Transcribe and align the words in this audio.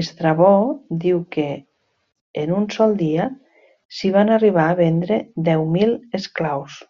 Estrabó 0.00 0.48
diu 1.04 1.20
que 1.36 1.44
en 2.44 2.56
un 2.58 2.68
sol 2.78 2.98
dia 3.06 3.30
s'hi 4.00 4.14
van 4.20 4.38
arribar 4.40 4.68
a 4.74 4.78
vendre 4.86 5.22
deu 5.52 5.66
mil 5.80 5.98
esclaus. 6.24 6.86